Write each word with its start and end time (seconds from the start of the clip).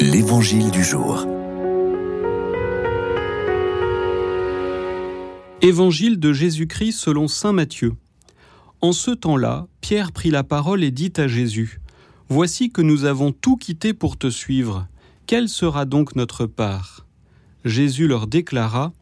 L'Évangile 0.00 0.70
du 0.70 0.84
jour. 0.84 1.26
Évangile 5.60 6.20
de 6.20 6.32
Jésus-Christ 6.32 6.92
selon 6.92 7.26
Saint 7.26 7.52
Matthieu. 7.52 7.94
En 8.80 8.92
ce 8.92 9.10
temps-là, 9.10 9.66
Pierre 9.80 10.12
prit 10.12 10.30
la 10.30 10.44
parole 10.44 10.84
et 10.84 10.92
dit 10.92 11.12
à 11.16 11.26
Jésus, 11.26 11.80
Voici 12.28 12.70
que 12.70 12.80
nous 12.80 13.06
avons 13.06 13.32
tout 13.32 13.56
quitté 13.56 13.92
pour 13.92 14.16
te 14.16 14.30
suivre. 14.30 14.86
Quelle 15.26 15.48
sera 15.48 15.84
donc 15.84 16.14
notre 16.14 16.46
part? 16.46 17.04
Jésus 17.64 18.06
leur 18.06 18.28
déclara, 18.28 18.92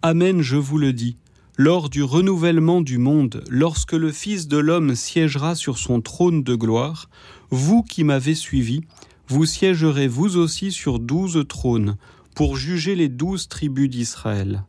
Amen, 0.00 0.40
je 0.40 0.56
vous 0.56 0.78
le 0.78 0.94
dis. 0.94 1.18
Lors 1.58 1.90
du 1.90 2.02
renouvellement 2.02 2.80
du 2.80 2.96
monde, 2.96 3.44
lorsque 3.50 3.92
le 3.92 4.10
Fils 4.10 4.48
de 4.48 4.56
l'homme 4.56 4.94
siégera 4.94 5.54
sur 5.54 5.76
son 5.76 6.00
trône 6.00 6.42
de 6.42 6.54
gloire, 6.54 7.10
vous 7.50 7.82
qui 7.82 8.04
m'avez 8.04 8.34
suivi, 8.34 8.80
vous 9.28 9.46
siégerez 9.46 10.08
vous 10.08 10.36
aussi 10.36 10.72
sur 10.72 10.98
douze 10.98 11.44
trônes, 11.48 11.96
pour 12.34 12.56
juger 12.56 12.94
les 12.94 13.08
douze 13.08 13.48
tribus 13.48 13.88
d'Israël. 13.88 14.64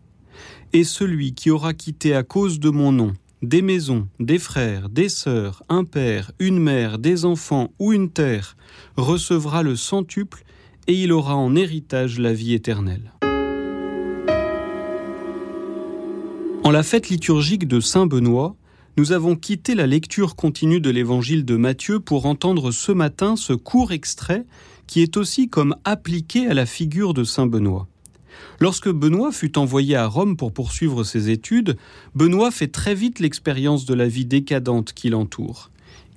Et 0.74 0.84
celui 0.84 1.34
qui 1.34 1.50
aura 1.50 1.74
quitté 1.74 2.16
à 2.16 2.24
cause 2.24 2.60
de 2.60 2.70
mon 2.70 2.92
nom 2.92 3.14
des 3.42 3.62
maisons, 3.62 4.08
des 4.20 4.40
frères, 4.40 4.90
des 4.90 5.10
sœurs, 5.10 5.64
un 5.70 5.84
père, 5.84 6.32
une 6.40 6.60
mère, 6.60 6.98
des 6.98 7.26
enfants 7.26 7.72
ou 7.80 7.94
une 7.94 8.10
terre, 8.10 8.58
recevra 8.96 9.62
le 9.62 9.76
centuple, 9.76 10.44
et 10.88 10.94
il 10.94 11.12
aura 11.12 11.36
en 11.36 11.56
héritage 11.56 12.18
la 12.20 12.34
vie 12.34 12.54
éternelle. 12.54 13.12
En 16.64 16.72
la 16.72 16.84
fête 16.84 17.10
liturgique 17.10 17.68
de 17.68 17.80
Saint 17.80 18.08
Benoît, 18.08 18.56
nous 18.98 19.12
avons 19.12 19.36
quitté 19.36 19.76
la 19.76 19.86
lecture 19.86 20.36
continue 20.36 20.82
de 20.82 20.90
l'évangile 20.90 21.46
de 21.46 21.56
Matthieu 21.56 22.00
pour 22.00 22.26
entendre 22.26 22.72
ce 22.72 22.92
matin 22.92 23.36
ce 23.36 23.54
court 23.54 23.92
extrait 23.92 24.44
qui 24.88 25.02
est 25.02 25.18
aussi 25.18 25.50
comme 25.50 25.76
appliqué 25.84 26.48
à 26.48 26.56
la 26.56 26.66
figure 26.66 27.14
de 27.14 27.24
Saint 27.24 27.46
Benoît. 27.46 27.88
Lorsque 28.60 28.90
Benoît 28.90 29.32
fut 29.32 29.60
envoyé 29.60 29.96
à 29.96 30.08
Rome 30.08 30.36
pour 30.36 30.52
poursuivre 30.52 31.04
ses 31.04 31.30
études, 31.30 31.78
Benoît 32.16 32.50
fait 32.50 32.70
très 32.70 32.96
vite 32.96 33.20
l'expérience 33.20 33.86
de 33.86 33.94
la 33.94 34.08
vie 34.08 34.26
décadente 34.26 34.94
qui 34.94 35.10
l'entoure. 35.10 35.70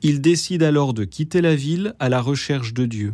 Il 0.03 0.23
décide 0.23 0.63
alors 0.63 0.95
de 0.95 1.05
quitter 1.05 1.43
la 1.43 1.55
ville 1.55 1.95
à 1.99 2.09
la 2.09 2.23
recherche 2.23 2.73
de 2.73 2.87
Dieu. 2.87 3.13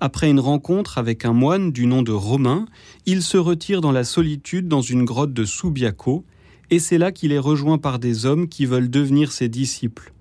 Après 0.00 0.28
une 0.28 0.40
rencontre 0.40 0.98
avec 0.98 1.24
un 1.24 1.32
moine 1.32 1.70
du 1.70 1.86
nom 1.86 2.02
de 2.02 2.10
Romain, 2.12 2.66
il 3.06 3.22
se 3.22 3.36
retire 3.36 3.82
dans 3.82 3.92
la 3.92 4.02
solitude 4.02 4.66
dans 4.66 4.82
une 4.82 5.04
grotte 5.04 5.32
de 5.32 5.44
Subiaco 5.44 6.24
et 6.70 6.78
c'est 6.78 6.98
là 6.98 7.12
qu'il 7.12 7.32
est 7.32 7.38
rejoint 7.38 7.78
par 7.78 7.98
des 7.98 8.26
hommes 8.26 8.48
qui 8.48 8.66
veulent 8.66 8.90
devenir 8.90 9.32
ses 9.32 9.48
disciples. 9.48 10.12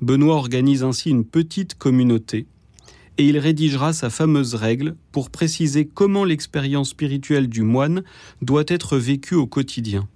Benoît 0.00 0.36
organise 0.36 0.82
ainsi 0.82 1.10
une 1.10 1.24
petite 1.24 1.76
communauté, 1.76 2.46
et 3.18 3.26
il 3.26 3.38
rédigera 3.38 3.92
sa 3.92 4.10
fameuse 4.10 4.54
règle 4.54 4.96
pour 5.12 5.30
préciser 5.30 5.86
comment 5.86 6.24
l'expérience 6.24 6.90
spirituelle 6.90 7.48
du 7.48 7.62
moine 7.62 8.02
doit 8.40 8.64
être 8.66 8.98
vécue 8.98 9.34
au 9.36 9.46
quotidien. 9.46 10.08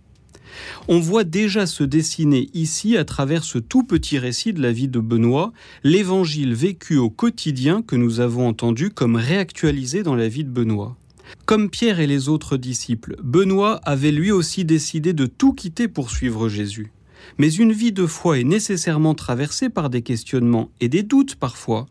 On 0.89 0.99
voit 0.99 1.25
déjà 1.25 1.67
se 1.67 1.85
dessiner 1.85 2.49
ici, 2.55 2.97
à 2.97 3.05
travers 3.05 3.45
ce 3.45 3.59
tout 3.59 3.83
petit 3.83 4.19
récit 4.19 4.53
de 4.53 4.63
la 4.63 4.73
vie 4.73 4.89
de 4.89 5.01
Benoît, 5.01 5.53
l'évangile 5.85 6.55
vécu 6.55 6.97
au 6.97 7.11
quotidien 7.11 7.83
que 7.83 7.97
nous 7.97 8.21
avons 8.21 8.49
entendu 8.49 8.91
comme 8.91 9.17
réactualisé 9.17 10.03
dans 10.03 10.15
la 10.15 10.29
vie 10.29 10.45
de 10.45 10.51
Benoît. 10.51 10.97
Comme 11.45 11.71
Pierre 11.71 12.01
et 12.01 12.07
les 12.07 12.29
autres 12.29 12.57
disciples, 12.57 13.17
Benoît 13.23 13.81
avait 13.85 14.13
lui 14.13 14.31
aussi 14.31 14.65
décidé 14.65 15.13
de 15.13 15.27
tout 15.27 15.53
quitter 15.53 15.89
pour 15.89 16.11
suivre 16.11 16.49
Jésus. 16.49 16.93
Mais 17.39 17.53
une 17.53 17.73
vie 17.73 17.93
de 17.93 18.07
foi 18.07 18.39
est 18.39 18.45
nécessairement 18.45 19.15
traversée 19.15 19.69
par 19.69 19.91
des 19.91 20.03
questionnements 20.03 20.71
et 20.81 20.89
des 20.89 21.03
doutes 21.03 21.35
parfois. 21.35 21.87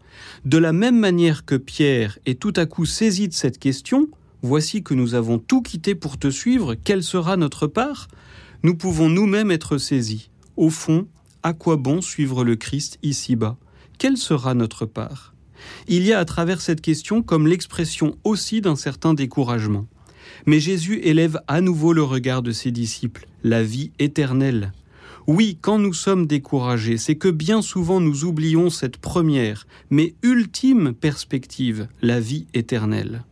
De 0.46 0.58
la 0.58 0.72
même 0.72 0.98
manière 0.98 1.46
que 1.46 1.56
Pierre 1.56 2.20
est 2.26 2.40
tout 2.40 2.54
à 2.56 2.66
coup 2.66 2.86
saisi 2.86 3.28
de 3.28 3.34
cette 3.34 3.60
question, 3.60 4.08
Voici 4.46 4.84
que 4.84 4.94
nous 4.94 5.16
avons 5.16 5.40
tout 5.40 5.64
quitté 5.64 5.96
pour 5.96 6.20
te 6.20 6.30
suivre, 6.30 6.76
quelle 6.76 7.02
sera 7.02 7.36
notre 7.36 7.66
part? 7.66 8.08
Nous 8.62 8.76
pouvons 8.76 9.10
nous-mêmes 9.10 9.50
être 9.50 9.80
saisis. 9.80 10.30
Au 10.56 10.70
fond, 10.70 11.08
à 11.42 11.54
quoi 11.54 11.78
bon 11.78 12.00
suivre 12.00 12.44
le 12.44 12.56
Christ 12.56 13.00
ici-bas? 13.02 13.58
Quelle 13.98 14.18
sera 14.18 14.54
notre 14.54 14.86
part? 14.86 15.35
Il 15.88 16.04
y 16.04 16.14
a 16.14 16.20
à 16.20 16.26
travers 16.26 16.62
cette 16.62 16.82
question 16.82 17.22
comme 17.22 17.48
l'expression 17.48 18.18
aussi 18.24 18.62
d'un 18.62 18.76
certain 18.76 19.14
découragement. 19.14 19.86
Mais 20.46 20.60
Jésus 20.60 21.00
élève 21.04 21.40
à 21.48 21.62
nouveau 21.62 21.94
le 21.94 22.04
regard 22.04 22.42
de 22.42 22.52
ses 22.52 22.72
disciples, 22.72 23.28
la 23.44 23.64
vie 23.64 23.92
éternelle. 24.00 24.72
Oui, 25.28 25.58
quand 25.60 25.80
nous 25.80 25.94
sommes 25.94 26.28
découragés, 26.28 26.98
c'est 26.98 27.16
que 27.16 27.30
bien 27.30 27.64
souvent 27.64 28.00
nous 28.00 28.26
oublions 28.26 28.70
cette 28.70 28.98
première, 28.98 29.66
mais 29.90 30.14
ultime 30.22 30.94
perspective, 30.94 31.88
la 32.04 32.20
vie 32.20 32.46
éternelle. 32.54 33.24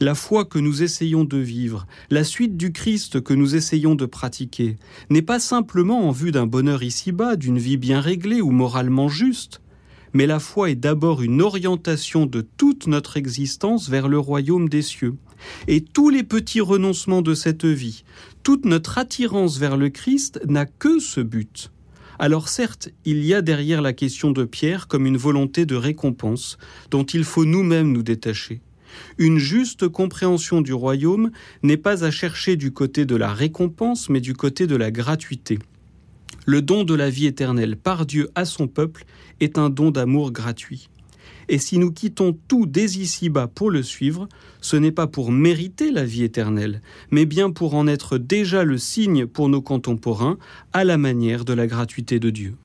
La 0.00 0.14
foi 0.14 0.44
que 0.44 0.58
nous 0.58 0.82
essayons 0.82 1.24
de 1.24 1.38
vivre, 1.38 1.86
la 2.10 2.24
suite 2.24 2.58
du 2.58 2.72
Christ 2.72 3.22
que 3.22 3.32
nous 3.32 3.54
essayons 3.54 3.94
de 3.94 4.04
pratiquer, 4.04 4.76
n'est 5.08 5.22
pas 5.22 5.40
simplement 5.40 6.06
en 6.06 6.10
vue 6.10 6.32
d'un 6.32 6.46
bonheur 6.46 6.82
ici-bas, 6.82 7.36
d'une 7.36 7.58
vie 7.58 7.78
bien 7.78 8.00
réglée 8.00 8.42
ou 8.42 8.50
moralement 8.50 9.08
juste, 9.08 9.62
mais 10.12 10.26
la 10.26 10.40
foi 10.40 10.70
est 10.70 10.74
d'abord 10.74 11.22
une 11.22 11.42
orientation 11.42 12.26
de 12.26 12.40
toute 12.40 12.86
notre 12.86 13.16
existence 13.16 13.88
vers 13.88 14.08
le 14.08 14.18
royaume 14.18 14.68
des 14.68 14.82
cieux. 14.82 15.14
Et 15.68 15.80
tous 15.80 16.10
les 16.10 16.22
petits 16.22 16.60
renoncements 16.60 17.22
de 17.22 17.34
cette 17.34 17.64
vie, 17.64 18.04
toute 18.42 18.64
notre 18.64 18.98
attirance 18.98 19.58
vers 19.58 19.76
le 19.76 19.88
Christ 19.88 20.40
n'a 20.46 20.66
que 20.66 20.98
ce 20.98 21.20
but. 21.20 21.70
Alors 22.18 22.48
certes, 22.48 22.90
il 23.06 23.24
y 23.24 23.32
a 23.32 23.40
derrière 23.40 23.80
la 23.80 23.94
question 23.94 24.30
de 24.30 24.44
Pierre 24.44 24.88
comme 24.88 25.06
une 25.06 25.16
volonté 25.16 25.64
de 25.64 25.74
récompense 25.74 26.58
dont 26.90 27.04
il 27.04 27.24
faut 27.24 27.46
nous-mêmes 27.46 27.92
nous 27.92 28.02
détacher. 28.02 28.60
Une 29.18 29.38
juste 29.38 29.88
compréhension 29.88 30.60
du 30.60 30.74
royaume 30.74 31.30
n'est 31.62 31.76
pas 31.76 32.04
à 32.04 32.10
chercher 32.10 32.56
du 32.56 32.72
côté 32.72 33.06
de 33.06 33.16
la 33.16 33.32
récompense, 33.32 34.10
mais 34.10 34.20
du 34.20 34.34
côté 34.34 34.66
de 34.66 34.76
la 34.76 34.90
gratuité. 34.90 35.58
Le 36.46 36.62
don 36.62 36.84
de 36.84 36.94
la 36.94 37.10
vie 37.10 37.26
éternelle 37.26 37.76
par 37.76 38.06
Dieu 38.06 38.30
à 38.34 38.44
son 38.44 38.66
peuple 38.66 39.04
est 39.40 39.58
un 39.58 39.70
don 39.70 39.90
d'amour 39.90 40.32
gratuit. 40.32 40.88
Et 41.48 41.58
si 41.58 41.78
nous 41.78 41.90
quittons 41.90 42.36
tout 42.48 42.66
dès 42.66 42.84
ici-bas 42.84 43.48
pour 43.48 43.70
le 43.70 43.82
suivre, 43.82 44.28
ce 44.60 44.76
n'est 44.76 44.92
pas 44.92 45.06
pour 45.06 45.32
mériter 45.32 45.90
la 45.90 46.04
vie 46.04 46.22
éternelle, 46.22 46.80
mais 47.10 47.26
bien 47.26 47.50
pour 47.50 47.74
en 47.74 47.86
être 47.88 48.18
déjà 48.18 48.62
le 48.62 48.78
signe 48.78 49.26
pour 49.26 49.48
nos 49.48 49.60
contemporains, 49.60 50.38
à 50.72 50.84
la 50.84 50.96
manière 50.96 51.44
de 51.44 51.52
la 51.52 51.66
gratuité 51.66 52.20
de 52.20 52.30
Dieu. 52.30 52.54